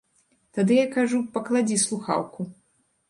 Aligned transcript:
Тады 0.57 0.77
я 0.77 0.87
кажу, 0.95 1.19
пакладзі 1.35 1.77
слухаўку. 1.85 2.51